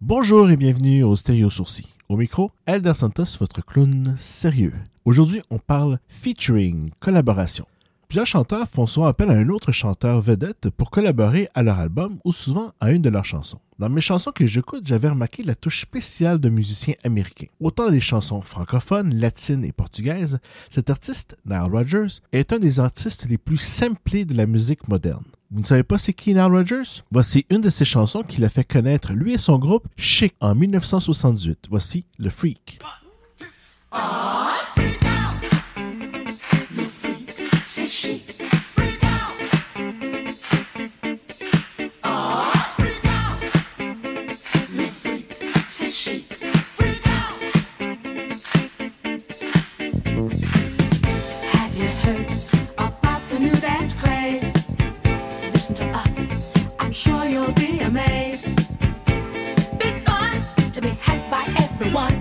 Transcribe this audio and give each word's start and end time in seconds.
Bonjour 0.00 0.50
et 0.50 0.56
bienvenue 0.56 1.02
au 1.02 1.16
Stéréo 1.16 1.50
Sourcil. 1.50 1.86
Au 2.08 2.16
micro, 2.16 2.50
Elder 2.66 2.94
Santos, 2.94 3.36
votre 3.40 3.64
clown 3.64 4.14
sérieux. 4.18 4.74
Aujourd'hui, 5.04 5.42
on 5.50 5.58
parle 5.58 5.98
featuring, 6.08 6.90
collaboration. 7.00 7.66
Plusieurs 8.08 8.26
chanteurs 8.26 8.68
font 8.68 8.86
souvent 8.86 9.08
appel 9.08 9.30
à 9.30 9.34
un 9.34 9.48
autre 9.48 9.72
chanteur 9.72 10.20
vedette 10.20 10.70
pour 10.70 10.90
collaborer 10.90 11.48
à 11.54 11.64
leur 11.64 11.80
album 11.80 12.18
ou 12.24 12.32
souvent 12.32 12.72
à 12.80 12.92
une 12.92 13.02
de 13.02 13.10
leurs 13.10 13.24
chansons. 13.24 13.58
Dans 13.78 13.88
mes 13.88 14.00
chansons 14.00 14.30
que 14.30 14.46
j'écoute, 14.46 14.86
j'avais 14.86 15.08
remarqué 15.08 15.42
la 15.42 15.56
touche 15.56 15.82
spéciale 15.82 16.38
de 16.38 16.48
musiciens 16.48 16.94
américains. 17.04 17.48
Autant 17.60 17.90
les 17.90 18.00
chansons 18.00 18.40
francophones, 18.40 19.14
latines 19.14 19.64
et 19.64 19.72
portugaises, 19.72 20.38
cet 20.70 20.88
artiste, 20.88 21.36
Nile 21.44 21.70
Rodgers, 21.70 22.20
est 22.32 22.52
un 22.52 22.58
des 22.58 22.78
artistes 22.78 23.26
les 23.28 23.38
plus 23.38 23.58
samplés 23.58 24.24
de 24.24 24.36
la 24.36 24.46
musique 24.46 24.86
moderne. 24.88 25.24
Vous 25.50 25.60
ne 25.60 25.64
savez 25.64 25.84
pas 25.84 25.96
c'est 25.96 26.12
qui 26.12 26.34
Nile 26.34 26.42
Rodgers? 26.42 27.02
Voici 27.12 27.46
une 27.50 27.60
de 27.60 27.70
ses 27.70 27.84
chansons 27.84 28.22
qui 28.22 28.40
l'a 28.40 28.48
fait 28.48 28.64
connaître 28.64 29.12
lui 29.12 29.34
et 29.34 29.38
son 29.38 29.58
groupe 29.58 29.86
Chic 29.96 30.34
en 30.40 30.54
1978. 30.54 31.66
Voici 31.70 32.04
Le 32.18 32.30
Freak. 32.30 32.80
Everyone. 61.86 62.15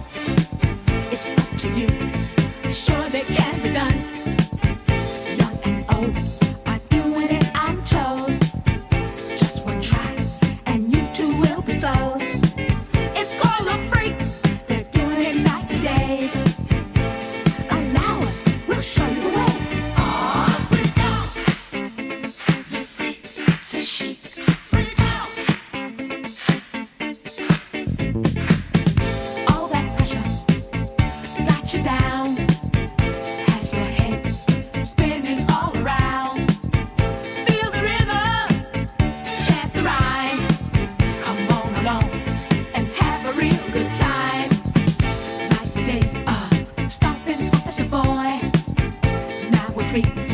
Now 49.95 50.24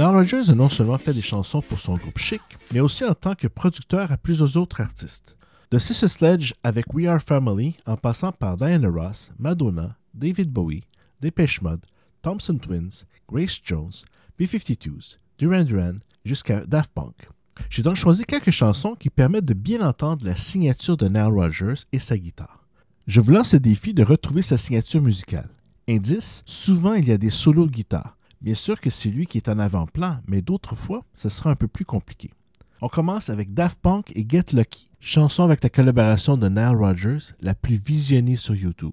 Nile 0.00 0.14
Rodgers 0.14 0.48
a 0.48 0.54
non 0.54 0.70
seulement 0.70 0.96
fait 0.96 1.12
des 1.12 1.20
chansons 1.20 1.60
pour 1.60 1.78
son 1.78 1.94
groupe 1.94 2.16
Chic, 2.16 2.40
mais 2.72 2.80
aussi 2.80 3.04
en 3.04 3.12
tant 3.12 3.34
que 3.34 3.48
producteur 3.48 4.10
à 4.10 4.16
plusieurs 4.16 4.56
autres 4.56 4.80
artistes. 4.80 5.36
De 5.70 5.78
Sister 5.78 6.08
Sledge 6.08 6.54
avec 6.62 6.94
We 6.94 7.06
Are 7.06 7.20
Family, 7.20 7.76
en 7.84 7.98
passant 7.98 8.32
par 8.32 8.56
Diana 8.56 8.88
Ross, 8.88 9.30
Madonna, 9.38 9.98
David 10.14 10.50
Bowie, 10.50 10.84
Depeche 11.20 11.60
Mode, 11.60 11.84
Thompson 12.22 12.56
Twins, 12.56 13.04
Grace 13.30 13.60
Jones, 13.62 13.90
B-52s, 14.38 15.18
Duran 15.36 15.64
Duran, 15.64 15.96
jusqu'à 16.24 16.64
Daft 16.64 16.92
Punk. 16.94 17.28
J'ai 17.68 17.82
donc 17.82 17.96
choisi 17.96 18.24
quelques 18.24 18.52
chansons 18.52 18.94
qui 18.94 19.10
permettent 19.10 19.44
de 19.44 19.52
bien 19.52 19.86
entendre 19.86 20.24
la 20.24 20.34
signature 20.34 20.96
de 20.96 21.08
Nile 21.08 21.24
Rodgers 21.24 21.82
et 21.92 21.98
sa 21.98 22.16
guitare. 22.16 22.64
Je 23.06 23.20
vous 23.20 23.32
lance 23.32 23.52
le 23.52 23.60
défi 23.60 23.92
de 23.92 24.02
retrouver 24.02 24.40
sa 24.40 24.56
signature 24.56 25.02
musicale. 25.02 25.50
Indice, 25.86 26.42
souvent 26.46 26.94
il 26.94 27.06
y 27.06 27.12
a 27.12 27.18
des 27.18 27.28
solos 27.28 27.66
guitare. 27.66 28.16
Bien 28.40 28.54
sûr 28.54 28.80
que 28.80 28.88
c'est 28.88 29.10
lui 29.10 29.26
qui 29.26 29.36
est 29.36 29.50
en 29.50 29.58
avant-plan, 29.58 30.20
mais 30.26 30.40
d'autres 30.40 30.74
fois, 30.74 31.02
ce 31.14 31.28
sera 31.28 31.50
un 31.50 31.56
peu 31.56 31.68
plus 31.68 31.84
compliqué. 31.84 32.30
On 32.80 32.88
commence 32.88 33.28
avec 33.28 33.52
Daft 33.52 33.78
Punk 33.82 34.12
et 34.16 34.24
Get 34.26 34.54
Lucky, 34.54 34.90
chanson 34.98 35.42
avec 35.42 35.62
la 35.62 35.68
collaboration 35.68 36.38
de 36.38 36.48
Nile 36.48 36.76
Rodgers, 36.76 37.34
la 37.42 37.54
plus 37.54 37.76
visionnée 37.76 38.36
sur 38.36 38.54
YouTube. 38.54 38.92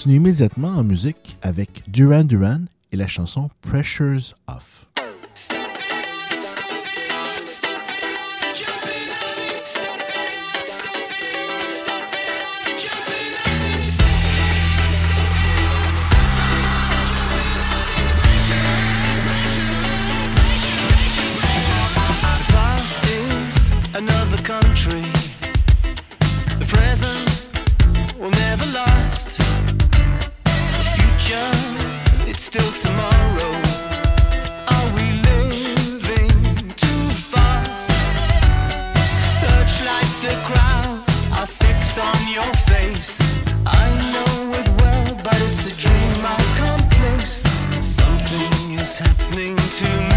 continue 0.00 0.16
immédiatement 0.16 0.68
en 0.68 0.82
musique 0.82 1.36
avec 1.42 1.82
Duran 1.86 2.24
Duran 2.24 2.60
et 2.90 2.96
la 2.96 3.06
chanson 3.06 3.50
Pressures 3.60 4.34
is 48.80 48.98
happening 48.98 49.56
to 49.56 49.84
me. 49.84 50.09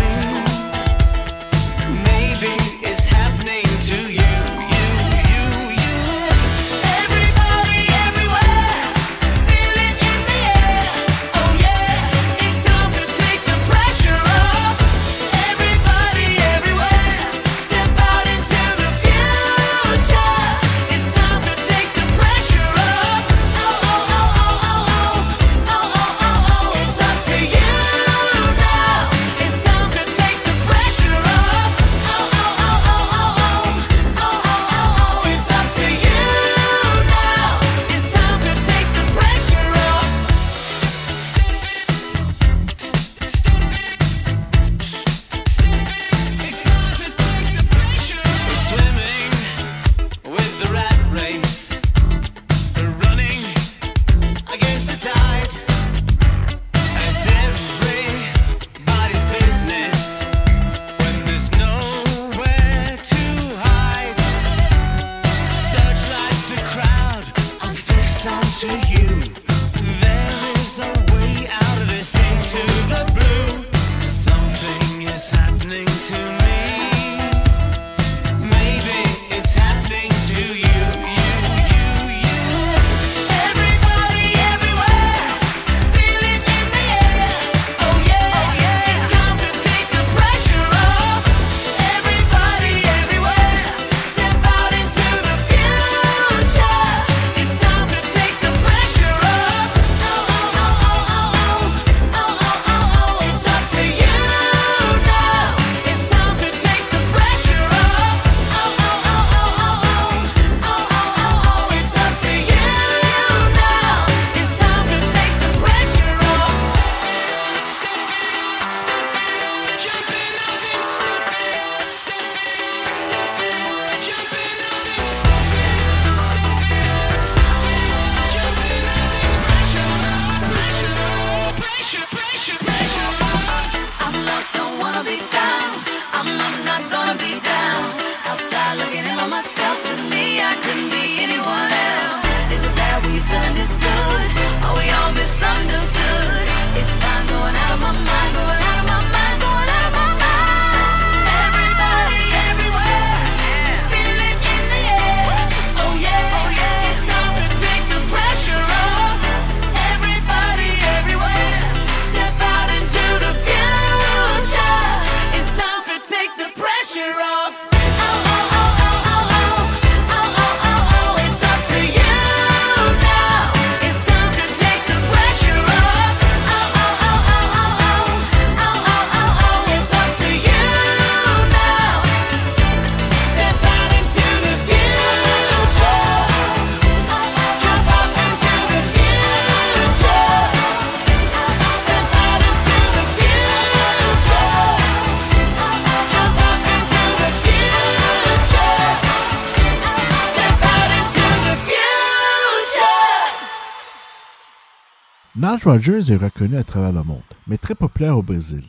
Rogers 205.64 206.12
est 206.12 206.18
reconnu 206.18 206.58
à 206.58 206.64
travers 206.66 206.92
le 206.92 207.04
monde, 207.04 207.22
mais 207.48 207.58
très 207.58 207.74
populaire 207.74 208.18
au 208.18 208.22
Brésil. 208.22 208.66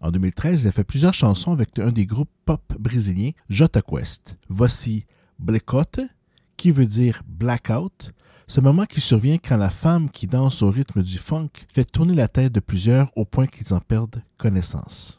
En 0.00 0.12
2013, 0.12 0.62
il 0.62 0.68
a 0.68 0.72
fait 0.72 0.84
plusieurs 0.84 1.14
chansons 1.14 1.52
avec 1.52 1.76
un 1.80 1.90
des 1.90 2.06
groupes 2.06 2.30
pop 2.44 2.62
brésiliens, 2.78 3.32
Jota 3.48 3.82
Quest. 3.82 4.36
Voici 4.48 5.04
Blecote, 5.40 6.00
qui 6.56 6.70
veut 6.70 6.86
dire 6.86 7.22
blackout, 7.26 8.12
ce 8.46 8.60
moment 8.60 8.86
qui 8.86 9.00
survient 9.00 9.38
quand 9.38 9.56
la 9.56 9.68
femme 9.68 10.10
qui 10.10 10.28
danse 10.28 10.62
au 10.62 10.70
rythme 10.70 11.02
du 11.02 11.18
funk 11.18 11.50
fait 11.72 11.84
tourner 11.84 12.14
la 12.14 12.28
tête 12.28 12.52
de 12.52 12.60
plusieurs 12.60 13.10
au 13.16 13.24
point 13.24 13.48
qu'ils 13.48 13.74
en 13.74 13.80
perdent 13.80 14.22
connaissance. 14.36 15.17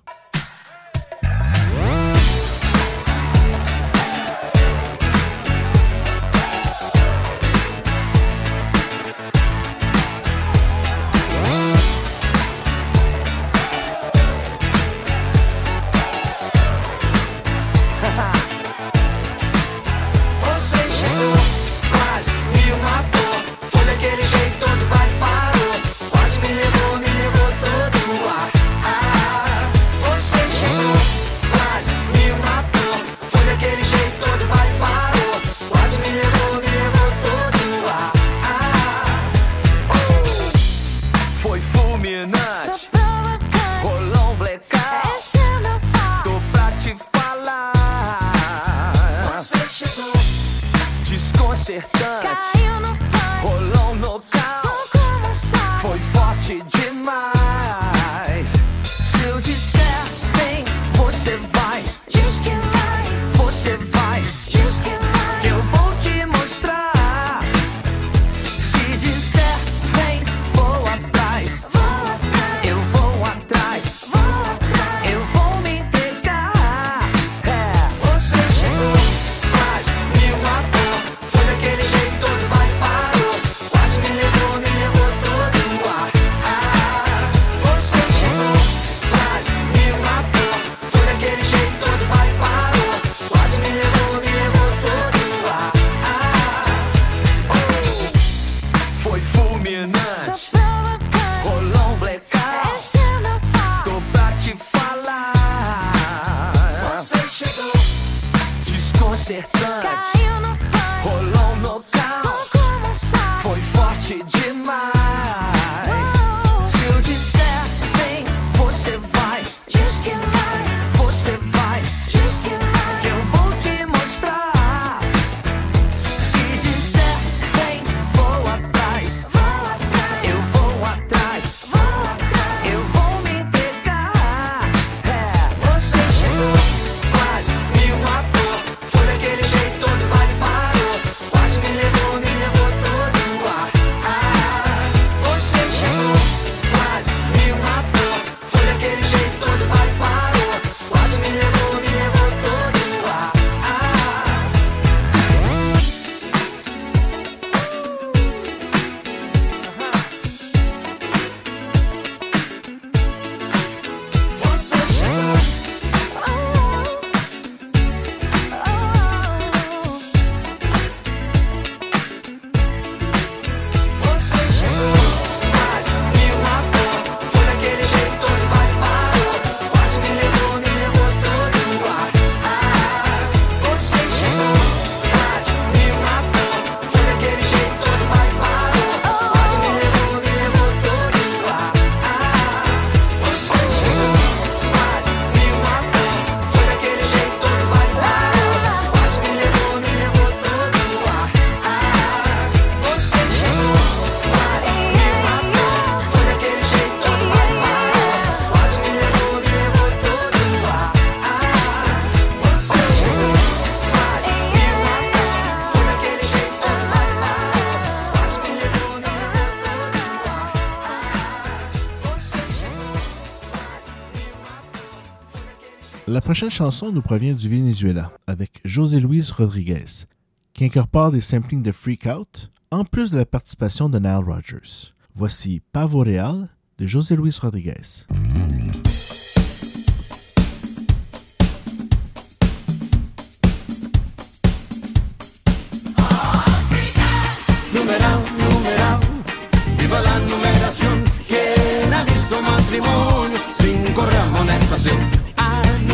Prochaine 226.30 226.52
chanson 226.52 226.92
nous 226.92 227.02
provient 227.02 227.34
du 227.34 227.50
Venezuela 227.50 228.12
avec 228.28 228.62
José 228.64 229.00
Luis 229.00 229.32
Rodriguez, 229.36 230.06
qui 230.54 230.64
incorpore 230.64 231.12
des 231.12 231.22
samplings 231.22 231.64
de 231.64 231.72
Freak 231.72 232.06
Out, 232.06 232.52
en 232.70 232.86
plus 232.86 233.10
de 233.10 233.18
la 233.18 233.26
participation 233.26 233.90
de 233.90 233.98
Nile 233.98 234.24
Rodgers. 234.24 234.94
Voici 235.16 235.60
Pavo 235.72 236.02
Real 236.02 236.48
de 236.78 236.86
José 236.86 237.16
Luis 237.16 237.36
Rodriguez. 237.42 238.06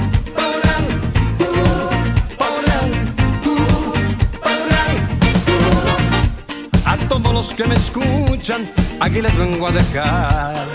Los 7.33 7.53
que 7.55 7.65
me 7.65 7.75
escuchan, 7.75 8.69
aquí 9.01 9.21
les 9.21 9.35
vengo 9.35 9.67
a 9.67 9.71
dejar. 9.71 10.67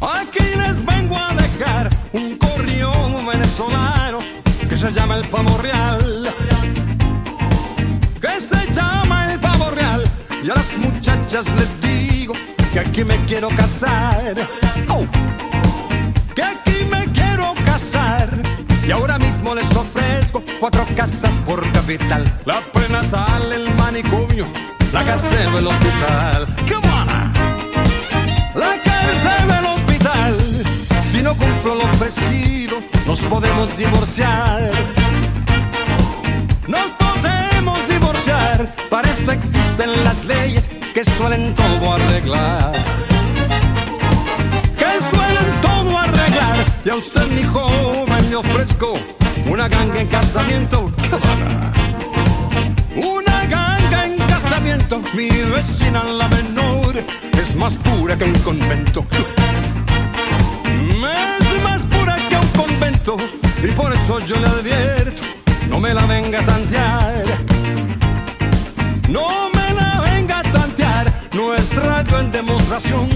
Aquí 0.00 0.44
les 0.56 0.84
vengo 0.84 1.16
a 1.16 1.34
dejar 1.34 1.90
un 2.12 2.36
corrido 2.36 2.92
venezolano 3.30 4.18
que 4.68 4.76
se 4.76 4.90
llama 4.90 5.16
el 5.16 5.24
pavo 5.26 5.56
real. 5.58 6.17
Y 10.42 10.50
a 10.50 10.54
las 10.54 10.78
muchachas 10.78 11.46
les 11.58 11.80
digo 11.80 12.34
que 12.72 12.80
aquí 12.80 13.04
me 13.04 13.16
quiero 13.26 13.48
casar. 13.48 14.34
Oh, 14.88 15.04
que 16.34 16.42
aquí 16.42 16.84
me 16.90 17.04
quiero 17.12 17.54
casar. 17.64 18.30
Y 18.86 18.90
ahora 18.90 19.18
mismo 19.18 19.54
les 19.54 19.74
ofrezco 19.74 20.42
cuatro 20.60 20.86
casas 20.96 21.34
por 21.44 21.70
capital. 21.72 22.24
La 22.44 22.60
prenatal, 22.60 23.52
el 23.52 23.74
manicomio, 23.74 24.46
la 24.92 25.04
cárcel 25.04 25.48
o 25.54 25.58
el 25.58 25.66
hospital. 25.66 26.46
Come 26.68 26.88
on! 26.88 27.32
la 28.54 28.82
cárcel 28.82 29.48
del 29.48 29.64
hospital. 29.66 30.36
Si 31.10 31.22
no 31.22 31.34
cumplo 31.36 31.74
lo 31.74 31.84
ofrecido, 31.84 32.78
nos 33.06 33.20
podemos 33.22 33.76
divorciar. 33.76 34.97
Para 38.90 39.08
esto 39.10 39.30
existen 39.30 40.04
las 40.04 40.24
leyes 40.24 40.68
que 40.92 41.04
suelen 41.04 41.54
todo 41.54 41.92
arreglar. 41.92 42.72
Que 44.76 45.00
suelen 45.10 45.60
todo 45.60 45.96
arreglar. 45.96 46.56
Y 46.84 46.90
a 46.90 46.96
usted, 46.96 47.26
mi 47.28 47.44
joven, 47.44 48.30
le 48.30 48.36
ofrezco 48.36 48.94
una 49.48 49.68
ganga 49.68 50.00
en 50.00 50.08
casamiento. 50.08 50.90
Cabana. 51.08 51.72
Una 52.96 53.44
ganga 53.46 54.06
en 54.06 54.18
casamiento, 54.26 55.00
mi 55.14 55.28
vecina 55.28 56.02
la 56.02 56.26
menor 56.28 56.96
es 57.38 57.54
más 57.54 57.76
pura 57.76 58.16
que 58.18 58.24
un 58.24 58.38
convento. 58.40 59.06
Es 60.72 61.62
más 61.62 61.86
pura 61.86 62.16
que 62.28 62.36
un 62.36 62.48
convento 62.48 63.16
y 63.62 63.68
por 63.68 63.92
eso 63.92 64.18
yo 64.26 64.36
le 64.36 64.46
advierto, 64.46 65.22
no 65.68 65.78
me 65.78 65.94
la 65.94 66.04
venga 66.06 66.40
a 66.40 66.44
tantear. 66.44 67.07
En 72.16 72.32
demostración, 72.32 73.06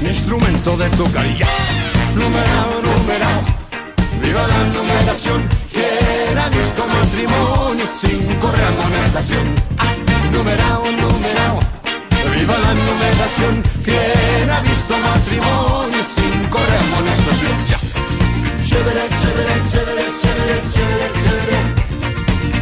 mi 0.00 0.08
instrumento 0.08 0.76
de 0.76 0.88
tocar 0.90 1.26
y 1.26 1.36
ya. 1.36 1.46
Numerado, 2.14 2.80
numerado, 2.82 3.40
viva 4.22 4.46
la 4.46 4.64
numeración. 4.74 5.48
¿Quién 5.72 6.38
ha 6.38 6.48
visto 6.48 6.86
matrimonio 6.86 7.86
sin 8.00 8.34
correr 8.36 8.64
amonestación? 8.64 9.54
Ah, 9.78 9.92
numerado, 10.32 10.84
numerado, 10.84 11.58
viva 12.36 12.58
la 12.58 12.74
numeración. 12.74 13.62
¿Quién 13.84 14.50
ha 14.50 14.60
visto 14.60 14.96
matrimonio 14.98 16.02
sin 16.14 16.48
correr 16.48 16.80
amonestación? 16.92 17.56
Ya. 17.70 17.78
Chévere, 18.68 19.02
chévere, 19.20 19.54
chévere, 19.70 20.04
chévere, 20.20 20.56
chévere, 20.72 21.06
chévere. 21.24 21.58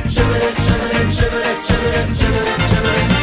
Chévere, 0.09 0.49
chévere, 0.67 1.01
chévere, 1.17 1.51
chévere, 1.67 2.01
chévere, 2.17 2.53
chévere. 2.71 3.16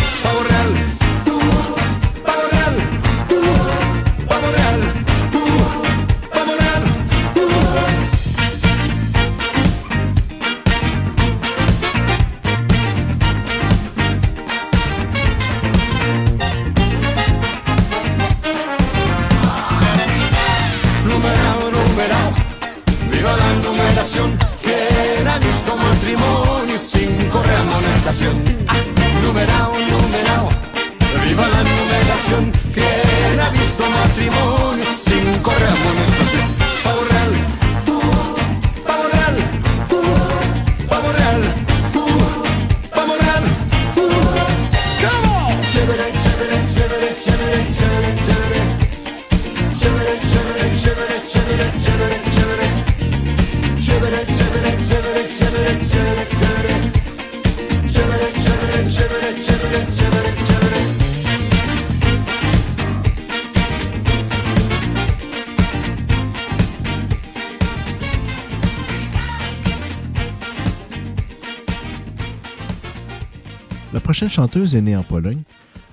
Prochaine 74.24 74.46
chanteuse 74.46 74.74
est 74.74 74.82
née 74.82 74.96
en 74.96 75.04
Pologne, 75.04 75.42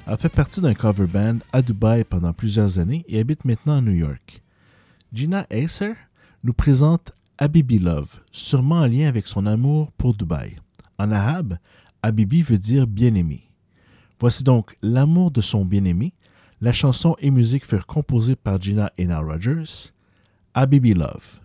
a 0.06 0.16
fait 0.16 0.28
partie 0.28 0.60
d'un 0.60 0.72
cover 0.72 1.08
band 1.08 1.38
à 1.52 1.62
Dubaï 1.62 2.04
pendant 2.04 2.32
plusieurs 2.32 2.78
années 2.78 3.04
et 3.08 3.18
habite 3.18 3.44
maintenant 3.44 3.78
à 3.78 3.80
New 3.80 3.90
York. 3.90 4.40
Gina 5.12 5.48
Acer 5.50 5.94
nous 6.44 6.52
présente 6.52 7.10
Habibi 7.38 7.80
Love, 7.80 8.20
sûrement 8.30 8.82
en 8.82 8.86
lien 8.86 9.08
avec 9.08 9.26
son 9.26 9.46
amour 9.46 9.90
pour 9.98 10.14
Dubaï. 10.14 10.54
En 10.96 11.10
arabe, 11.10 11.58
Habibi 12.04 12.42
veut 12.42 12.58
dire 12.58 12.86
bien-aimé. 12.86 13.50
Voici 14.20 14.44
donc 14.44 14.76
l'amour 14.80 15.32
de 15.32 15.40
son 15.40 15.64
bien-aimé. 15.64 16.12
La 16.60 16.72
chanson 16.72 17.16
et 17.18 17.32
musique 17.32 17.66
furent 17.66 17.88
composées 17.88 18.36
par 18.36 18.60
Gina 18.60 18.92
et 18.96 19.06
Love. 19.06 19.90
Habibi 20.54 20.94
love, 20.94 21.40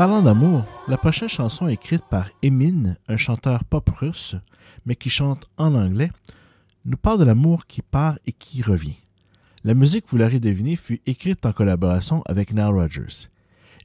Parlant 0.00 0.22
d'amour, 0.22 0.64
la 0.88 0.96
prochaine 0.96 1.28
chanson 1.28 1.68
écrite 1.68 2.04
par 2.08 2.30
Emin, 2.42 2.94
un 3.06 3.18
chanteur 3.18 3.64
pop 3.64 3.86
russe, 3.90 4.34
mais 4.86 4.96
qui 4.96 5.10
chante 5.10 5.50
en 5.58 5.74
anglais, 5.74 6.10
nous 6.86 6.96
parle 6.96 7.18
de 7.18 7.24
l'amour 7.24 7.66
qui 7.66 7.82
part 7.82 8.18
et 8.24 8.32
qui 8.32 8.62
revient. 8.62 8.96
La 9.62 9.74
musique, 9.74 10.06
vous 10.08 10.16
l'aurez 10.16 10.40
deviné, 10.40 10.76
fut 10.76 11.02
écrite 11.04 11.44
en 11.44 11.52
collaboration 11.52 12.22
avec 12.24 12.54
Nile 12.54 12.72
Rodgers. 12.72 13.28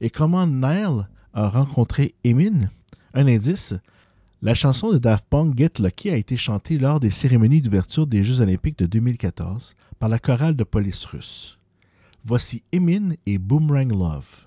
Et 0.00 0.08
comment 0.08 0.46
Nile 0.46 1.06
a 1.34 1.50
rencontré 1.50 2.14
Emin 2.24 2.70
Un 3.12 3.26
indice, 3.26 3.74
la 4.40 4.54
chanson 4.54 4.92
de 4.92 4.96
Daft 4.96 5.26
Punk 5.28 5.58
Get 5.58 5.72
Lucky 5.80 6.08
a 6.08 6.16
été 6.16 6.38
chantée 6.38 6.78
lors 6.78 6.98
des 6.98 7.10
cérémonies 7.10 7.60
d'ouverture 7.60 8.06
des 8.06 8.22
Jeux 8.22 8.40
olympiques 8.40 8.78
de 8.78 8.86
2014 8.86 9.74
par 9.98 10.08
la 10.08 10.18
chorale 10.18 10.56
de 10.56 10.64
police 10.64 11.04
russe. 11.04 11.58
Voici 12.24 12.62
Emin 12.74 13.16
et 13.26 13.36
Boomerang 13.36 13.92
Love. 13.92 14.46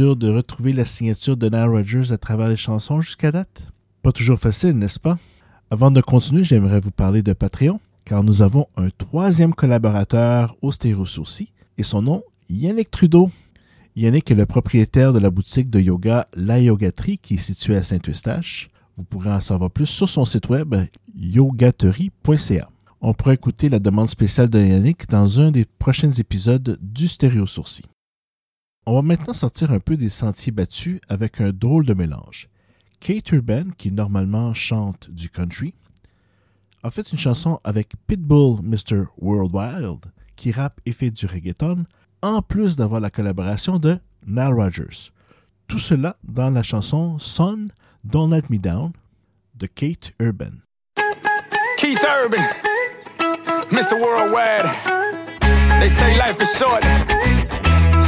De 0.00 0.30
retrouver 0.30 0.72
la 0.72 0.86
signature 0.86 1.36
de 1.36 1.48
Nile 1.48 1.68
Rodgers 1.68 2.12
à 2.12 2.16
travers 2.16 2.48
les 2.48 2.56
chansons 2.56 3.02
jusqu'à 3.02 3.30
date? 3.30 3.68
Pas 4.02 4.12
toujours 4.12 4.38
facile, 4.38 4.72
n'est-ce 4.72 4.98
pas? 4.98 5.18
Avant 5.70 5.90
de 5.90 6.00
continuer, 6.00 6.42
j'aimerais 6.42 6.80
vous 6.80 6.90
parler 6.90 7.22
de 7.22 7.34
Patreon, 7.34 7.80
car 8.06 8.24
nous 8.24 8.40
avons 8.40 8.66
un 8.78 8.88
troisième 8.96 9.52
collaborateur 9.52 10.56
au 10.62 10.72
Stéréo 10.72 11.04
Sourcil, 11.04 11.48
et 11.76 11.82
son 11.82 12.00
nom, 12.00 12.22
Yannick 12.48 12.90
Trudeau. 12.90 13.30
Yannick 13.94 14.30
est 14.30 14.34
le 14.34 14.46
propriétaire 14.46 15.12
de 15.12 15.18
la 15.18 15.28
boutique 15.28 15.68
de 15.68 15.80
yoga 15.80 16.26
La 16.34 16.58
Yogaterie 16.58 17.18
qui 17.18 17.34
est 17.34 17.38
située 17.38 17.76
à 17.76 17.82
Saint-Eustache. 17.82 18.70
Vous 18.96 19.04
pourrez 19.04 19.30
en 19.30 19.40
savoir 19.40 19.70
plus 19.70 19.86
sur 19.86 20.08
son 20.08 20.24
site 20.24 20.48
web 20.48 20.74
yogaterie.ca. 21.14 22.70
On 23.02 23.12
pourra 23.12 23.34
écouter 23.34 23.68
la 23.68 23.78
demande 23.78 24.08
spéciale 24.08 24.48
de 24.48 24.60
Yannick 24.60 25.08
dans 25.10 25.40
un 25.40 25.50
des 25.50 25.66
prochains 25.78 26.10
épisodes 26.10 26.78
du 26.80 27.06
Stéréo 27.06 27.46
Sourcil. 27.46 27.84
On 28.86 28.94
va 28.94 29.02
maintenant 29.02 29.34
sortir 29.34 29.72
un 29.72 29.80
peu 29.80 29.96
des 29.96 30.08
sentiers 30.08 30.52
battus 30.52 31.00
avec 31.08 31.40
un 31.40 31.50
drôle 31.50 31.84
de 31.84 31.94
mélange. 31.94 32.48
Kate 32.98 33.30
Urban, 33.32 33.70
qui 33.76 33.92
normalement 33.92 34.54
chante 34.54 35.10
du 35.10 35.28
country, 35.28 35.74
a 36.82 36.90
fait 36.90 37.12
une 37.12 37.18
chanson 37.18 37.60
avec 37.62 37.92
Pitbull 38.06 38.62
Mr. 38.62 39.04
Worldwide, 39.18 40.06
qui 40.34 40.50
rappe 40.50 40.80
et 40.86 40.92
fait 40.92 41.10
du 41.10 41.26
reggaeton, 41.26 41.84
en 42.22 42.42
plus 42.42 42.76
d'avoir 42.76 43.00
la 43.00 43.10
collaboration 43.10 43.78
de 43.78 43.98
Nile 44.26 44.54
Rodgers. 44.54 45.10
Tout 45.68 45.78
cela 45.78 46.16
dans 46.24 46.50
la 46.50 46.62
chanson 46.62 47.18
Son, 47.18 47.68
Don't 48.04 48.30
Let 48.30 48.44
Me 48.48 48.58
Down 48.58 48.92
de 49.54 49.66
Kate 49.66 50.12
Urban. 50.20 50.62
Keith 51.76 52.04
Urban, 52.22 52.42
Mr. 53.70 53.98
Worldwide. 54.00 54.70
They 55.80 55.88
say 55.88 56.16
life 56.16 56.40
is 56.40 56.54
short, 56.58 56.82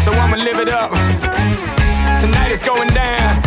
so 0.04 0.10
I'ma 0.12 0.36
live 0.36 0.58
it 0.58 0.68
up. 0.68 0.90
Tonight 2.20 2.50
is 2.50 2.62
going 2.62 2.88
down 2.88 3.40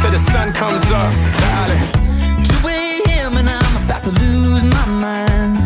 till 0.00 0.12
the 0.12 0.18
sun 0.18 0.52
comes 0.52 0.82
up. 0.84 1.12
Darling. 1.42 1.82
2 2.62 2.68
a.m. 2.68 3.36
and 3.38 3.48
I'm 3.50 3.84
about 3.84 4.04
to 4.04 4.12
lose 4.12 4.62
my 4.62 4.86
mind. 4.86 5.56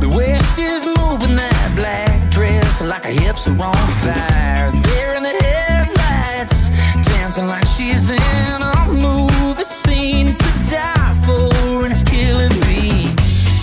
The 0.00 0.08
way 0.08 0.38
she's 0.54 0.86
moving 0.86 1.36
that 1.36 1.72
black 1.76 2.30
dress 2.30 2.80
like 2.80 3.04
her 3.04 3.12
hips 3.12 3.46
are 3.46 3.62
on 3.62 3.86
fire. 4.02 4.72
There 4.88 5.14
in 5.16 5.22
the 5.22 5.36
headlights, 5.44 6.70
dancing 7.12 7.46
like 7.46 7.66
she's 7.66 8.08
in 8.08 8.62
a 8.62 8.86
movie 8.88 9.64
scene 9.64 10.34
to 10.34 10.50
die 10.70 11.14
for, 11.26 11.84
and 11.84 11.92
it's 11.92 12.04
killing 12.04 12.54
me. 12.64 13.14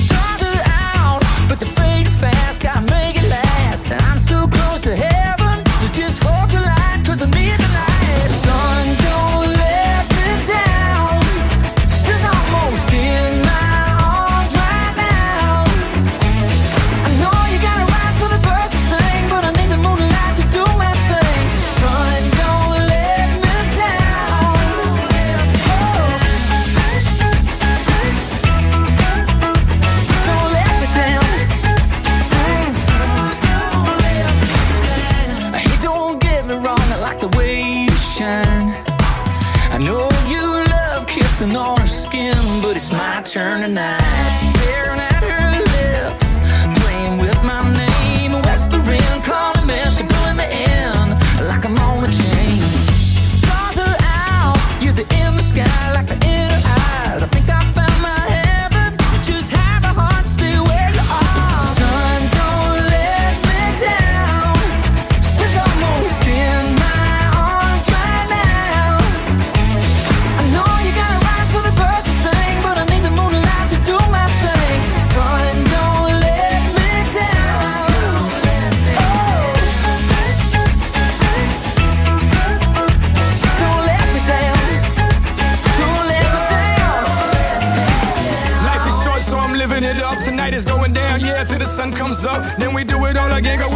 Stars 0.06 0.44
are 0.44 0.64
out, 0.94 1.24
but 1.50 1.60
they're 1.60 1.78
fading 1.80 2.14
fast. 2.14 2.62
Gotta 2.62 2.82
make 2.82 3.17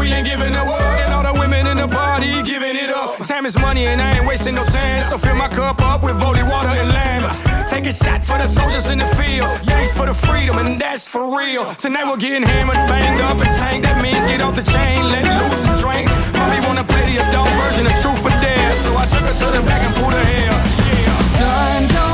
we 0.02 0.12
ain't 0.12 0.26
giving 0.26 0.56
up. 0.56 0.68
And 0.68 1.14
all 1.14 1.24
the 1.24 1.40
women 1.40 1.68
in 1.68 1.78
the 1.78 1.88
party 1.88 2.42
giving 2.44 2.76
it 2.76 2.90
up. 2.90 3.18
Time 3.28 3.46
is 3.46 3.58
money, 3.58 3.86
and 3.86 4.02
I 4.02 4.18
ain't 4.18 4.28
wasting 4.28 4.56
no 4.56 4.66
time. 4.66 5.04
So 5.04 5.18
fill 5.18 5.36
my 5.36 5.48
cup 5.48 5.82
up 5.82 6.04
with 6.04 6.18
holy 6.22 6.44
water 6.44 6.70
and 6.70 6.90
lamb. 6.90 7.24
Take 7.68 7.86
a 7.86 7.94
shot 7.94 8.24
for 8.24 8.38
the 8.38 8.48
soldiers 8.48 8.88
in 8.90 8.98
the 8.98 9.06
field. 9.06 9.48
Yanks 9.68 9.96
for 9.96 10.06
the 10.06 10.14
freedom, 10.14 10.58
and 10.58 10.80
that's 10.80 11.08
for 11.08 11.38
real. 11.38 11.66
Tonight 11.76 12.06
we're 12.06 12.18
getting 12.18 12.44
hammered, 12.44 12.82
banged 12.90 13.22
up, 13.22 13.40
and 13.40 13.52
tanked. 13.60 13.84
That 13.84 14.02
means 14.02 14.26
get 14.28 14.42
off 14.42 14.56
the 14.56 14.64
chain, 14.64 15.08
let 15.10 15.24
loose 15.24 15.64
and 15.66 15.80
drink. 15.80 16.06
Mommy 16.34 16.60
wanna 16.68 16.84
play 16.84 17.16
the 17.16 17.24
adult 17.24 17.50
version 17.62 17.86
of 17.88 17.94
Truth 18.02 18.26
or 18.26 18.36
Dare. 18.44 18.74
So 18.84 18.98
I 18.98 19.06
took 19.06 19.24
her 19.24 19.34
to 19.34 19.48
the 19.58 19.64
back 19.66 19.82
and 19.88 19.96
pulled 19.96 20.14
her 20.14 20.26
hair. 20.34 20.52
Yeah. 20.52 21.22
Sun, 21.38 22.11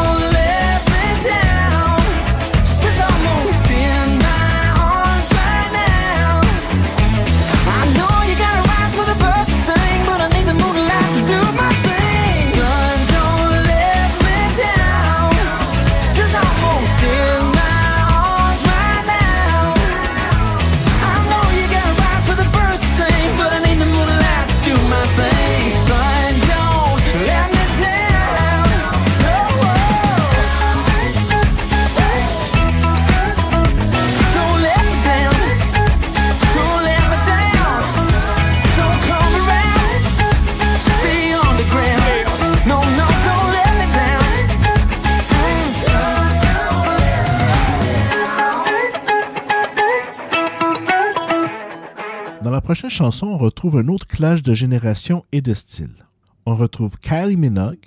prochaine 52.67 52.89
chanson, 52.89 53.27
on 53.27 53.38
retrouve 53.38 53.77
un 53.77 53.88
autre 53.88 54.06
clash 54.06 54.43
de 54.43 54.53
génération 54.53 55.23
et 55.32 55.39
de 55.39 55.53
style. 55.53 56.06
On 56.45 56.53
retrouve 56.53 56.99
Kylie 56.99 57.38
Minogue, 57.38 57.86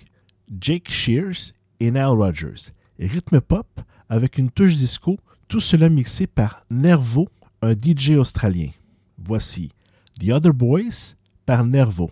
Jake 0.59 0.91
Shears 0.91 1.53
et 1.81 1.91
Nile 1.91 2.07
Rodgers. 2.07 2.73
Et 2.99 3.07
rythme 3.07 3.43
pop 3.43 3.67
avec 4.09 4.39
une 4.39 4.51
touche 4.51 4.77
disco, 4.77 5.19
tout 5.49 5.61
cela 5.61 5.91
mixé 5.91 6.27
par 6.27 6.65
Nervo, 6.71 7.29
un 7.61 7.73
DJ 7.73 8.13
australien. 8.13 8.71
Voici 9.19 9.71
The 10.19 10.31
Other 10.31 10.55
Boys 10.55 11.15
par 11.45 11.67
Nervo. 11.67 12.11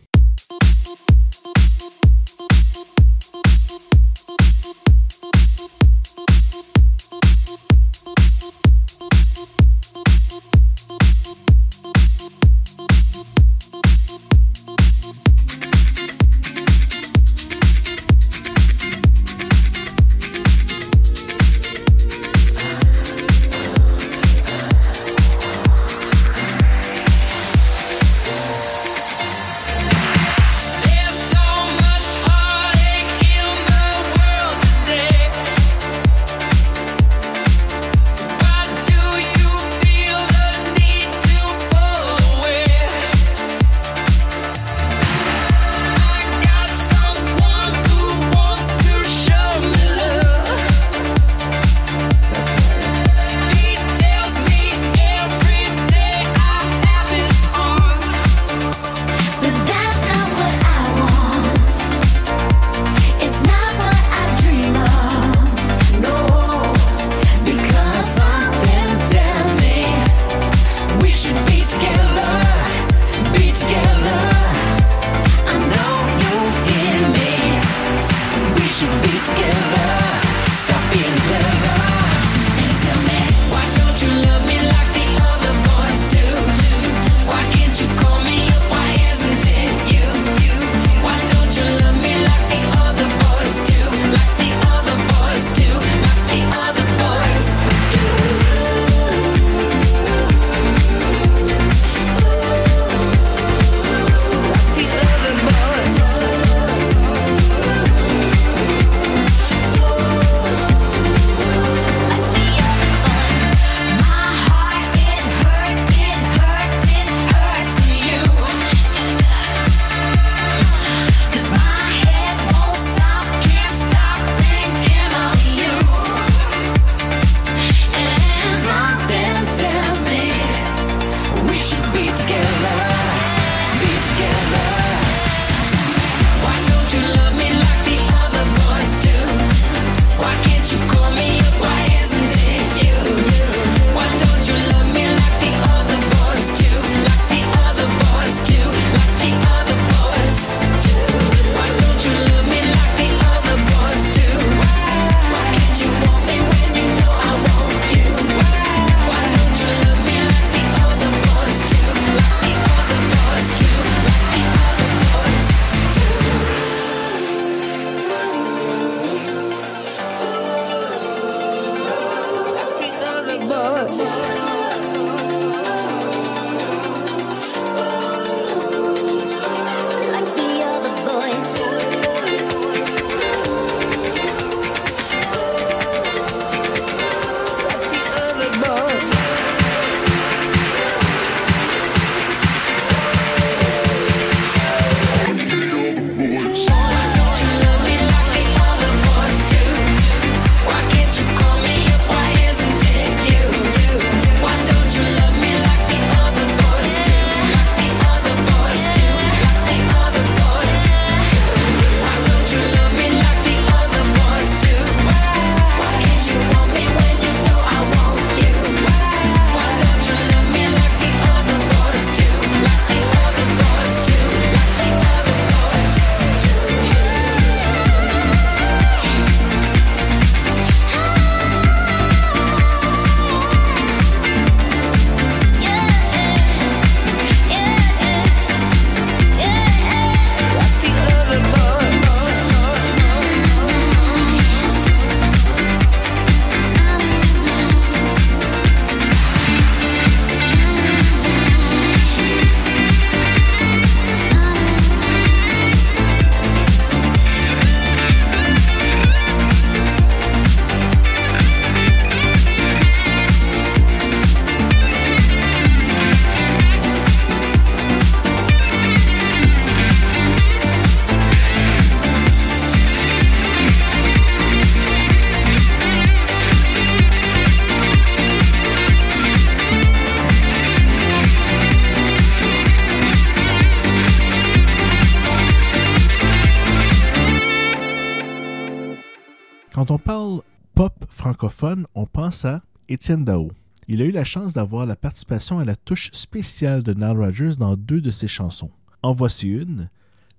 On 291.95 292.07
pense 292.07 292.45
à 292.45 292.63
Étienne 292.89 293.25
Dao. 293.25 293.51
Il 293.89 294.03
a 294.03 294.05
eu 294.05 294.11
la 294.11 294.25
chance 294.25 294.53
d'avoir 294.53 294.87
la 294.87 294.97
participation 294.97 295.59
à 295.59 295.65
la 295.65 295.77
touche 295.77 296.11
spéciale 296.13 296.83
de 296.83 296.93
Nile 296.93 297.19
Rodgers 297.19 297.57
dans 297.59 297.77
deux 297.77 298.01
de 298.01 298.11
ses 298.11 298.29
chansons. 298.29 298.71
En 299.03 299.13
voici 299.13 299.49
une, 299.49 299.89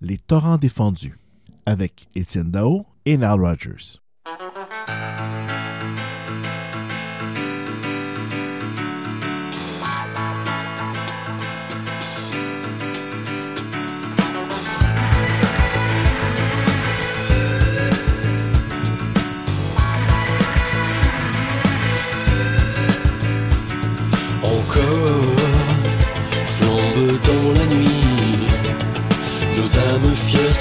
Les 0.02 0.18
Torrents 0.18 0.58
défendus, 0.58 1.18
avec 1.66 2.08
Étienne 2.16 2.52
Dao 2.52 2.86
et 3.06 3.18
Nile 3.18 3.28
Rodgers. 3.28 4.00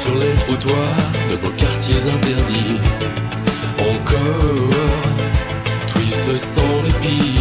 Sur 0.09 0.19
les 0.19 0.35
trottoirs 0.45 1.11
de 1.31 1.37
vos 1.37 1.53
quartiers 1.63 2.03
interdits. 2.17 2.81
Encore 3.93 4.71
twist 5.93 6.29
sans 6.37 6.75
répit. 6.87 7.41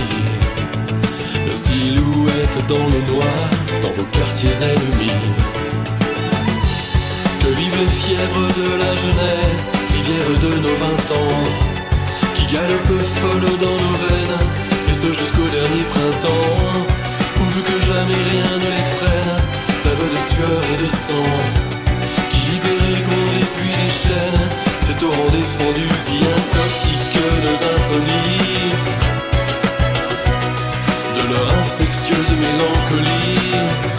Nos 1.48 1.56
silhouettes 1.56 2.62
dans 2.68 2.88
le 2.94 3.02
noir 3.12 3.44
dans 3.84 3.94
vos 3.98 4.08
quartiers 4.18 4.58
ennemis. 4.72 5.24
Que 7.42 7.50
vivent 7.60 7.80
les 7.84 7.94
fièvres 8.02 8.48
de 8.62 8.70
la 8.84 8.92
jeunesse, 9.04 9.68
rivière 9.96 10.34
de 10.46 10.54
nos 10.66 10.78
vingt 10.84 11.08
ans. 11.22 11.40
Qui 12.36 12.46
galope 12.54 12.98
folle 13.20 13.50
dans 13.66 13.80
nos 13.86 13.98
veines, 14.04 14.40
et 14.90 14.94
ce 15.02 15.08
jusqu'au 15.20 15.48
dernier 15.58 15.86
printemps, 15.94 16.86
pourvu 17.38 17.62
que 17.62 17.78
jamais 17.90 18.22
rien 18.32 18.52
ne 18.64 18.70
les 18.76 18.88
freine, 18.98 19.34
lave 19.86 20.06
de 20.16 20.20
sueur 20.32 20.62
et 20.74 20.84
de 20.84 20.88
sang, 20.88 21.77
libérés 22.88 23.02
gronde 23.02 23.36
et 23.40 23.46
puis 23.56 23.70
les 23.70 23.90
chaînes, 23.90 24.50
ces 24.82 24.94
torrents 24.96 25.32
défendus 25.32 25.98
qui 26.08 26.18
intoxiquent 26.18 27.22
nos 27.44 27.60
insomnies, 27.74 28.70
de 31.16 31.34
leur 31.34 31.48
infectieuse 31.60 32.32
mélancolie. 32.32 33.97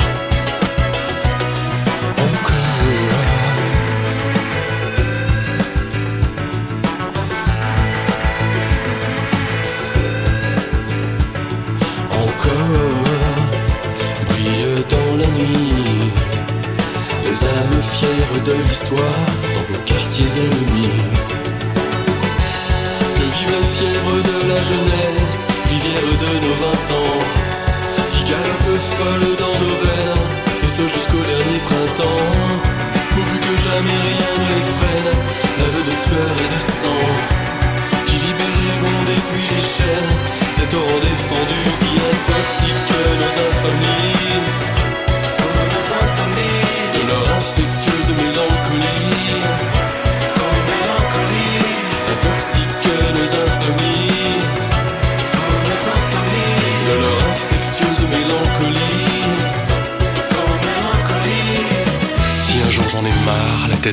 De 18.48 18.62
l'histoire 18.62 19.26
dans 19.54 19.60
vos 19.60 19.84
quartiers 19.84 20.26
ennemis. 20.40 21.07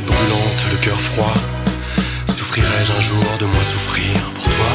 Brûlante, 0.04 0.62
le 0.72 0.78
cœur 0.78 1.00
froid. 1.00 1.34
Souffrirai-je 2.28 2.92
un 2.92 3.02
jour 3.02 3.38
de 3.40 3.46
moins 3.46 3.64
souffrir 3.64 4.14
pour 4.34 4.44
toi? 4.44 4.72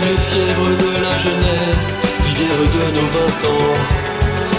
Les 0.00 0.16
fièvres 0.16 0.70
de 0.84 0.90
la 1.04 1.18
jeunesse, 1.18 1.90
rivière 2.24 2.64
de 2.76 2.84
nos 2.96 3.08
vingt 3.16 3.40
ans, 3.46 3.76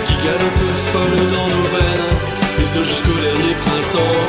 qui 0.06 0.16
galope 0.24 0.68
folle 0.92 1.20
dans 1.36 1.50
nos 1.56 1.68
veines, 1.74 2.18
et 2.62 2.66
ce 2.68 2.84
jusqu'au 2.84 3.18
dernier 3.18 3.56
printemps, 3.64 4.22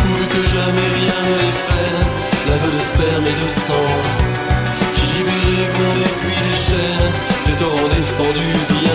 pourvu 0.00 0.26
que 0.26 0.42
jamais 0.48 0.88
rien 0.98 1.18
ne 1.28 1.34
les 1.38 1.71
freine, 2.52 2.60
lave 2.60 2.74
de 2.74 2.78
sperme 2.78 3.26
et 3.26 3.42
de 3.42 3.48
sang, 3.48 3.86
qui 4.94 5.22
gronde 5.22 6.02
et 6.04 6.14
puis 6.20 6.34
les 6.34 6.56
chaînes, 6.56 7.12
ces 7.40 7.56
torrents 7.56 7.88
défendus 7.88 8.91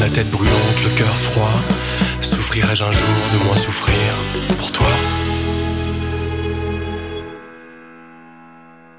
la 0.00 0.08
tête 0.08 0.30
brûlante, 0.30 0.82
le 0.82 0.96
cœur 0.96 1.14
froid, 1.14 1.60
souffrirai-je 2.22 2.82
un 2.82 2.90
jour 2.90 3.16
de 3.34 3.44
moins 3.44 3.56
souffrir 3.56 3.94
pour 4.56 4.72
toi? 4.72 4.86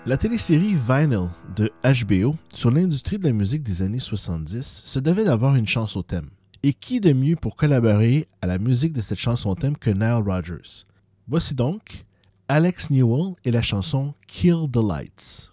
La 0.06 0.18
télésérie 0.18 0.76
Vinyl 0.76 1.30
de 1.56 1.72
HBO 1.84 2.36
sur 2.54 2.70
l'industrie 2.70 3.18
de 3.18 3.24
la 3.24 3.34
musique 3.34 3.64
des 3.64 3.82
années 3.82 4.00
70 4.00 4.62
se 4.62 5.00
devait 5.00 5.24
d'avoir 5.24 5.56
une 5.56 5.68
chanson 5.68 6.04
thème. 6.04 6.30
Et 6.62 6.74
qui 6.74 7.00
de 7.00 7.14
mieux 7.14 7.36
pour 7.36 7.56
collaborer 7.56 8.28
à 8.44 8.46
la 8.46 8.60
musique 8.60 8.94
de 8.94 9.02
cette 9.02 9.20
chanson 9.20 9.56
thème 9.56 9.78
que 9.78 9.90
Nile 9.90 10.24
Rodgers? 10.24 10.86
Voici 11.28 11.56
donc 11.56 12.06
Alex 12.48 12.92
Newell 12.92 13.34
et 13.44 13.50
la 13.50 13.64
chanson 13.64 14.14
Kill 14.28 14.68
the 14.72 14.78
Lights. 14.78 15.51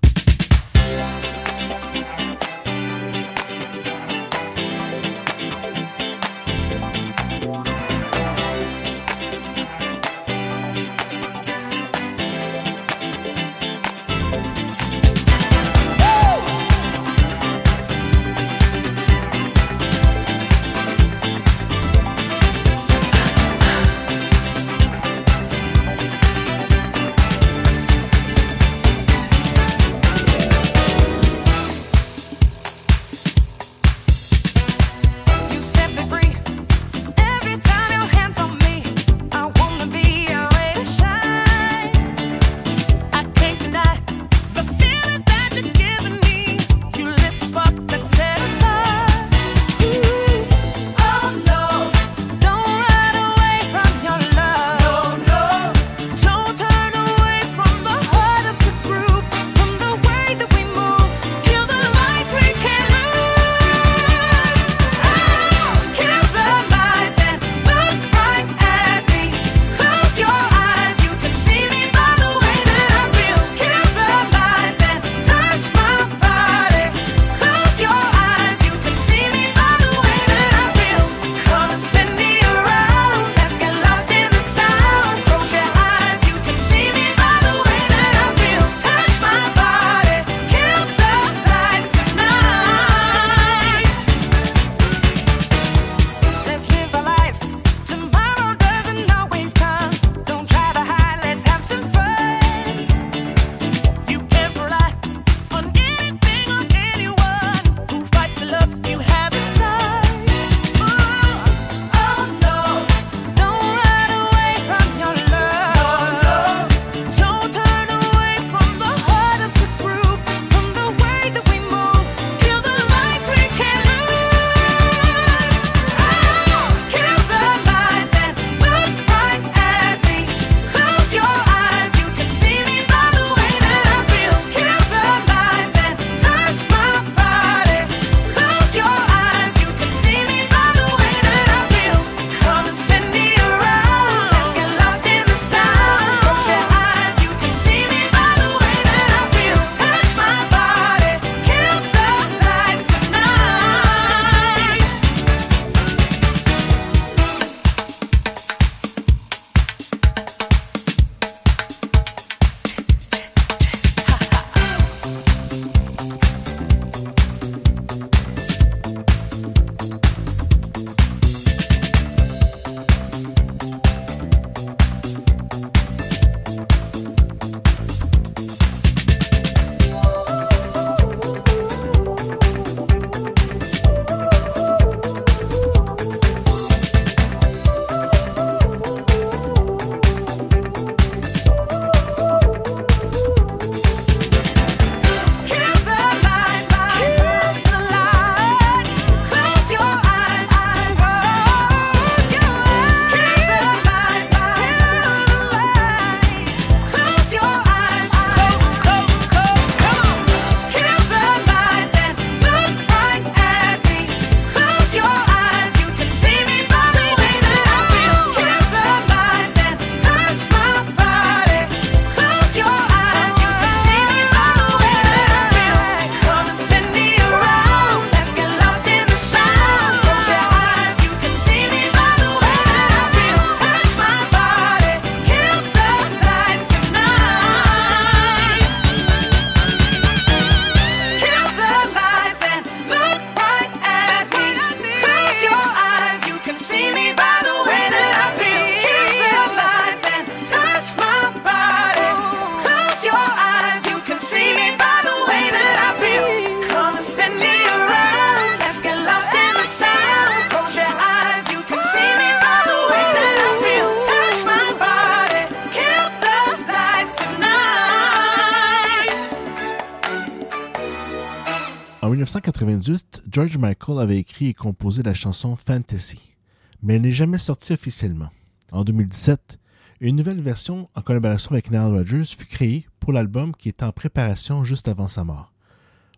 1998, 272.38 273.22
George 273.28 273.58
Michael 273.58 273.98
avait 273.98 274.18
écrit 274.18 274.46
et 274.46 274.54
composé 274.54 275.02
la 275.02 275.12
chanson 275.12 275.56
Fantasy, 275.56 276.36
mais 276.82 276.94
elle 276.94 277.02
n'est 277.02 277.10
jamais 277.10 277.38
sortie 277.38 277.72
officiellement. 277.72 278.28
En 278.70 278.84
2017, 278.84 279.58
une 280.00 280.14
nouvelle 280.14 280.40
version 280.40 280.88
en 280.94 281.02
collaboration 281.02 281.50
avec 281.50 281.72
Neil 281.72 281.90
Rogers 281.90 282.36
fut 282.36 282.46
créée 282.46 282.86
pour 283.00 283.12
l'album 283.12 283.56
qui 283.56 283.68
est 283.68 283.82
en 283.82 283.90
préparation 283.90 284.62
juste 284.62 284.86
avant 284.86 285.08
sa 285.08 285.24
mort. 285.24 285.52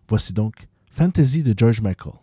Voici 0.07 0.31
donc 0.31 0.67
Fantasy 0.91 1.41
de 1.41 1.55
George 1.57 1.81
Michael. 1.81 2.13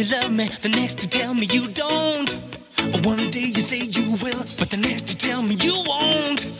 you 0.00 0.16
love 0.16 0.32
me, 0.32 0.48
the 0.62 0.68
next 0.70 1.02
you 1.02 1.10
tell 1.10 1.34
me 1.34 1.46
you 1.46 1.68
don't. 1.68 2.32
One 3.04 3.30
day 3.30 3.40
you 3.40 3.60
say 3.60 3.84
you 3.84 4.12
will, 4.22 4.44
but 4.58 4.70
the 4.70 4.78
next 4.78 5.12
you 5.12 5.28
tell 5.30 5.42
me 5.42 5.56
you 5.56 5.82
won't. 5.86 6.59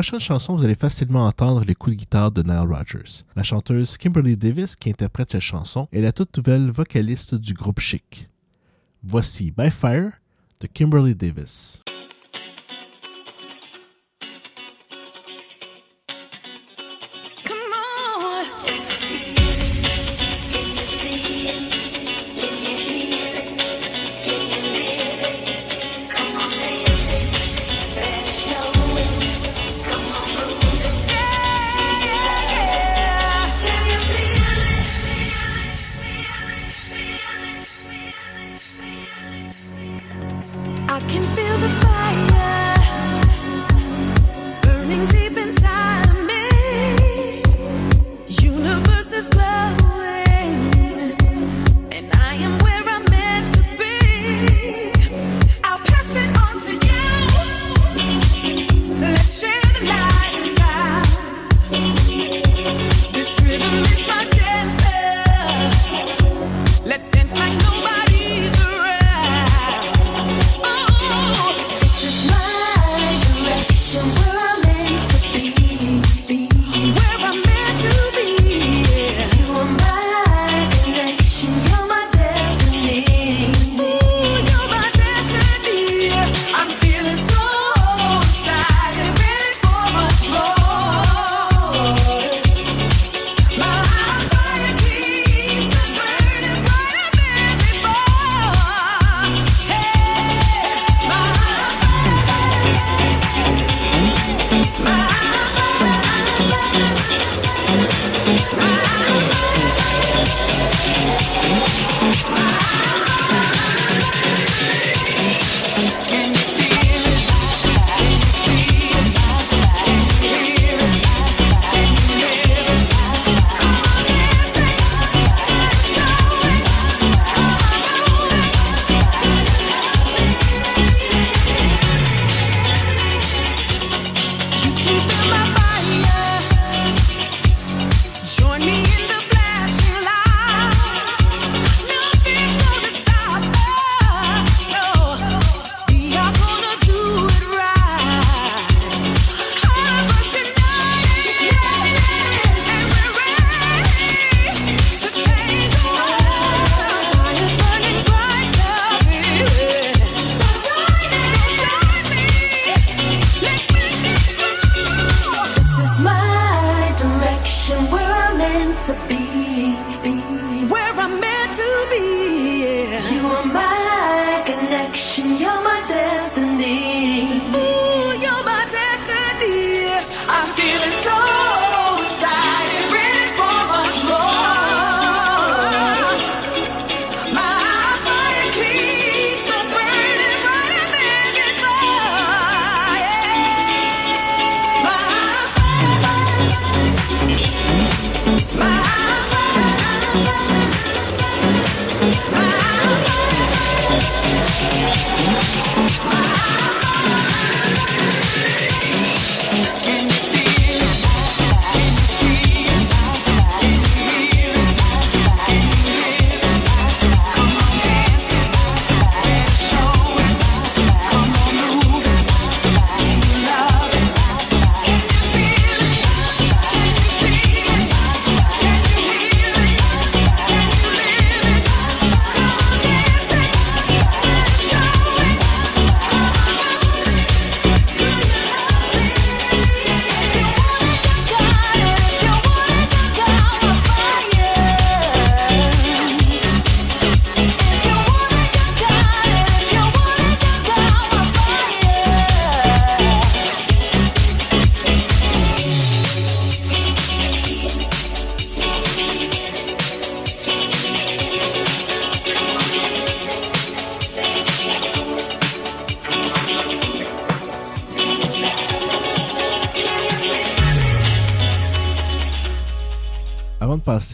prochaine 0.00 0.18
chanson, 0.18 0.56
vous 0.56 0.64
allez 0.64 0.74
facilement 0.74 1.26
entendre 1.26 1.62
les 1.62 1.74
coups 1.74 1.94
de 1.94 2.00
guitare 2.00 2.30
de 2.30 2.42
Nile 2.42 2.74
Rogers. 2.74 3.22
La 3.36 3.42
chanteuse 3.42 3.98
Kimberly 3.98 4.34
Davis, 4.34 4.74
qui 4.74 4.88
interprète 4.88 5.32
cette 5.32 5.42
chanson, 5.42 5.88
est 5.92 6.00
la 6.00 6.10
toute 6.10 6.34
nouvelle 6.38 6.70
vocaliste 6.70 7.34
du 7.34 7.52
groupe 7.52 7.80
Chic. 7.80 8.30
Voici 9.02 9.50
By 9.50 9.70
Fire 9.70 10.12
de 10.60 10.66
Kimberly 10.68 11.14
Davis. 11.14 11.82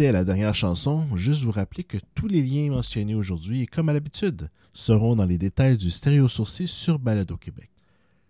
À 0.05 0.13
la 0.13 0.25
dernière 0.25 0.55
chanson, 0.55 1.07
juste 1.17 1.43
vous 1.43 1.53
rappeler 1.53 1.83
que 1.83 1.97
tous 2.15 2.27
les 2.27 2.43
liens 2.43 2.71
mentionnés 2.71 3.15
aujourd'hui, 3.15 3.67
comme 3.67 3.89
à 3.89 3.95
l'habitude, 3.95 4.51
seront 4.75 5.17
dans 5.17 5.25
les 5.25 5.39
détails 5.39 5.79
du 5.79 5.91
stéréo 5.91 6.29
sourcil 6.29 6.69
sur 6.69 6.99
Balado 6.99 7.39
Québec. 7.39 7.71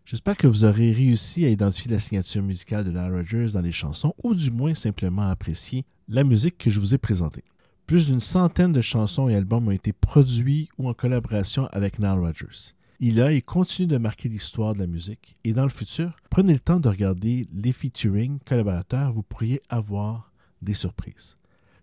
J'espère 0.04 0.36
que 0.36 0.46
vous 0.46 0.64
aurez 0.64 0.92
réussi 0.92 1.44
à 1.44 1.48
identifier 1.48 1.90
la 1.90 1.98
signature 1.98 2.42
musicale 2.42 2.84
de 2.84 2.90
Nile 2.90 3.12
Rodgers 3.12 3.48
dans 3.52 3.62
les 3.62 3.72
chansons, 3.72 4.14
ou 4.22 4.36
du 4.36 4.52
moins 4.52 4.74
simplement 4.74 5.22
apprécier 5.22 5.84
la 6.08 6.22
musique 6.22 6.56
que 6.56 6.70
je 6.70 6.78
vous 6.78 6.94
ai 6.94 6.98
présentée. 6.98 7.42
Plus 7.86 8.08
d'une 8.08 8.20
centaine 8.20 8.72
de 8.72 8.80
chansons 8.80 9.28
et 9.28 9.34
albums 9.34 9.66
ont 9.66 9.72
été 9.72 9.92
produits 9.92 10.68
ou 10.78 10.88
en 10.88 10.94
collaboration 10.94 11.66
avec 11.72 11.98
Nile 11.98 12.20
Rodgers. 12.20 12.74
Il 13.00 13.20
a 13.20 13.32
et 13.32 13.42
continue 13.42 13.88
de 13.88 13.98
marquer 13.98 14.28
l'histoire 14.28 14.74
de 14.74 14.78
la 14.78 14.86
musique, 14.86 15.36
et 15.42 15.52
dans 15.52 15.64
le 15.64 15.70
futur, 15.70 16.14
prenez 16.30 16.52
le 16.52 16.60
temps 16.60 16.78
de 16.78 16.88
regarder 16.88 17.48
les 17.52 17.72
featuring 17.72 18.38
collaborateurs, 18.46 19.12
vous 19.12 19.24
pourriez 19.24 19.60
avoir 19.68 20.30
des 20.62 20.74
surprises. 20.74 21.36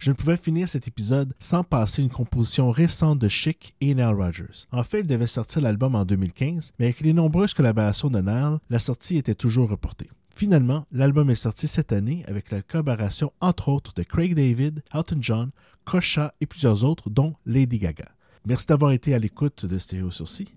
Je 0.04 0.12
ne 0.12 0.16
pouvais 0.18 0.36
finir 0.36 0.68
cet 0.68 0.86
épisode 0.90 1.34
sans 1.40 1.64
passer 1.64 2.02
une 2.02 2.10
composition 2.10 2.72
récente 2.72 3.20
de 3.20 3.30
Chic 3.30 3.74
et 3.80 3.96
Nile 3.96 4.08
Rodgers. 4.08 4.66
En 4.74 4.84
fait, 4.84 5.00
il 5.00 5.08
devait 5.08 5.28
sortir 5.28 5.62
l'album 5.62 5.96
en 5.96 6.04
2015, 6.04 6.74
mais 6.78 6.88
avec 6.88 7.00
les 7.00 7.14
nombreuses 7.14 7.54
collaborations 7.54 8.10
de 8.10 8.20
Nile, 8.20 8.60
la 8.70 8.80
sortie 8.80 9.16
était 9.16 9.34
toujours 9.34 9.70
reportée. 9.70 10.10
Finalement, 10.36 10.86
l'album 10.92 11.30
est 11.30 11.36
sorti 11.36 11.70
cette 11.70 11.94
année 11.94 12.26
avec 12.28 12.52
la 12.52 12.62
collaboration 12.62 13.32
entre 13.40 13.70
autres 13.70 13.94
de 13.94 14.04
Craig 14.04 14.36
David, 14.36 14.84
Elton 14.94 15.20
John, 15.22 15.52
Kosha 15.86 16.34
et 16.42 16.48
plusieurs 16.48 16.84
autres, 16.84 17.10
dont 17.10 17.36
Lady 17.46 17.80
Gaga. 17.80 18.10
Merci 18.46 18.66
d'avoir 18.68 18.92
été 18.92 19.14
à 19.14 19.20
l'écoute 19.20 19.66
de 19.66 19.78
Stéréo 19.78 20.12
Sourcil. 20.12 20.50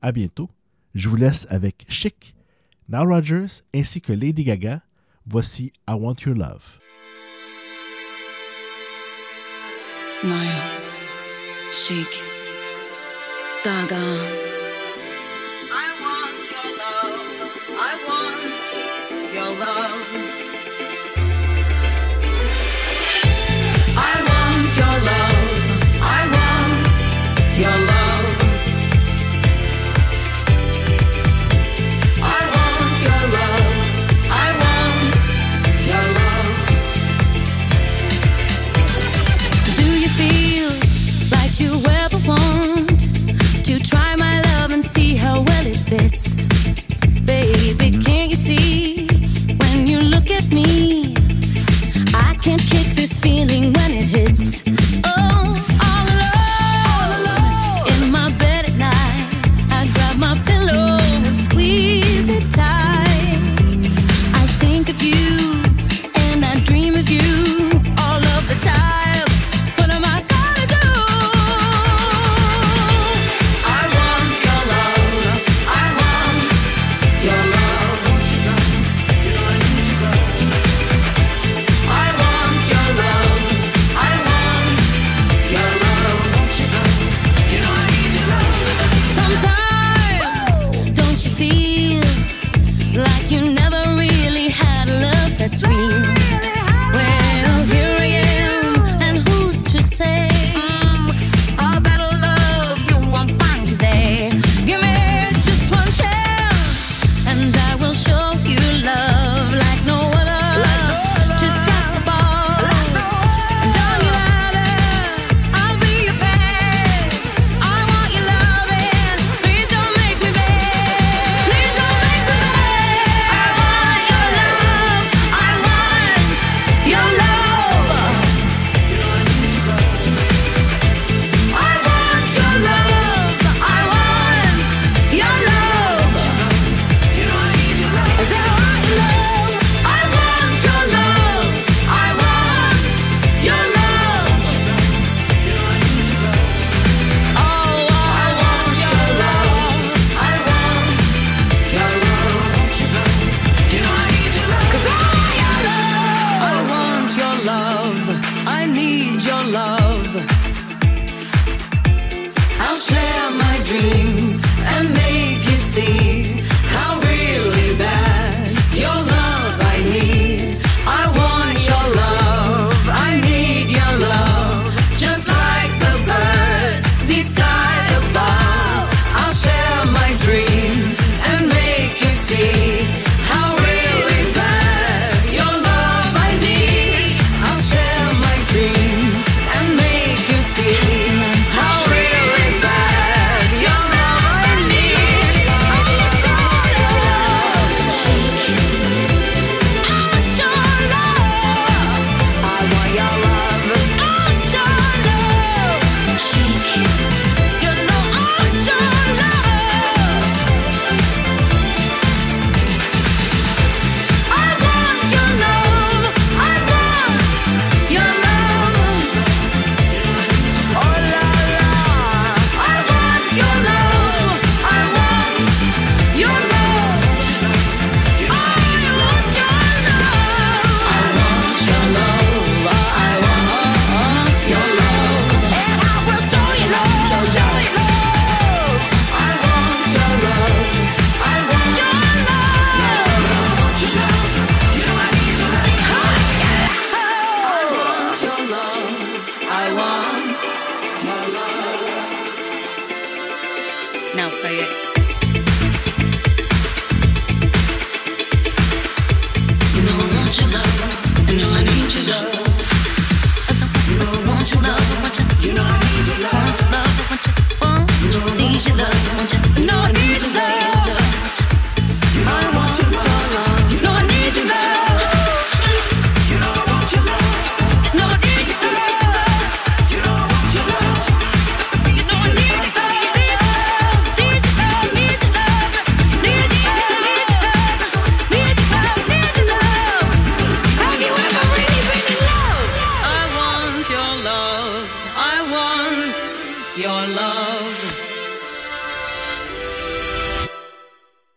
À 0.00 0.10
bientôt. 0.10 0.48
Je 0.94 1.10
vous 1.10 1.16
laisse 1.16 1.46
avec 1.50 1.84
Chic, 1.90 2.34
Nile 2.88 3.08
Rodgers 3.08 3.60
ainsi 3.74 4.00
que 4.00 4.14
Lady 4.14 4.44
Gaga. 4.44 4.80
Voici 5.26 5.74
I 5.86 5.92
Want 5.92 6.16
Your 6.24 6.34
Love. 6.34 6.78
Nile, 10.22 10.62
Chic, 11.70 12.22
Gaga, 13.62 14.55
can't 52.56 52.70
kick 52.70 52.94
this 52.94 53.20
feeling 53.20 53.72
when 53.72 53.90
it 53.92 54.04
hits. 54.04 54.62
Oh. 55.04 55.65